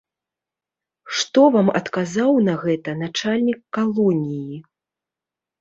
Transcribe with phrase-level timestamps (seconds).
[1.17, 4.57] Што вам адказаў на гэта начальнік калоніі?